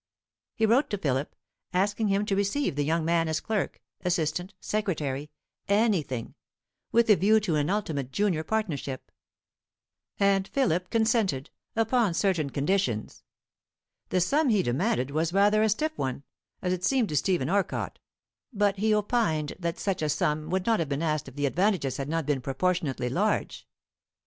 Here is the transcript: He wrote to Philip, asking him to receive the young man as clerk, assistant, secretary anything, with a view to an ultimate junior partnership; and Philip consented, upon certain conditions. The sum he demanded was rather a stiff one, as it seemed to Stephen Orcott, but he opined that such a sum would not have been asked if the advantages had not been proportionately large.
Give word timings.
He 0.55 0.65
wrote 0.65 0.89
to 0.89 0.97
Philip, 0.97 1.35
asking 1.73 2.07
him 2.07 2.25
to 2.25 2.35
receive 2.35 2.75
the 2.75 2.83
young 2.83 3.05
man 3.05 3.27
as 3.27 3.39
clerk, 3.39 3.79
assistant, 4.03 4.55
secretary 4.59 5.29
anything, 5.67 6.33
with 6.91 7.07
a 7.11 7.15
view 7.15 7.39
to 7.41 7.53
an 7.53 7.69
ultimate 7.69 8.11
junior 8.11 8.43
partnership; 8.43 9.11
and 10.19 10.47
Philip 10.47 10.89
consented, 10.89 11.51
upon 11.75 12.15
certain 12.15 12.49
conditions. 12.49 13.21
The 14.09 14.21
sum 14.21 14.49
he 14.49 14.63
demanded 14.63 15.11
was 15.11 15.33
rather 15.33 15.61
a 15.61 15.69
stiff 15.69 15.95
one, 15.99 16.23
as 16.63 16.73
it 16.73 16.83
seemed 16.83 17.09
to 17.09 17.15
Stephen 17.15 17.47
Orcott, 17.47 17.99
but 18.51 18.77
he 18.77 18.95
opined 18.95 19.53
that 19.59 19.77
such 19.77 20.01
a 20.01 20.09
sum 20.09 20.49
would 20.49 20.65
not 20.65 20.79
have 20.79 20.89
been 20.89 21.03
asked 21.03 21.27
if 21.27 21.35
the 21.35 21.45
advantages 21.45 21.97
had 21.97 22.09
not 22.09 22.25
been 22.25 22.41
proportionately 22.41 23.07
large. 23.09 23.67